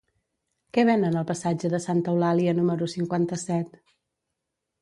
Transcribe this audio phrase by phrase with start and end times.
[0.77, 3.79] Què venen al passatge de Santa Eulàlia número cinquanta-set?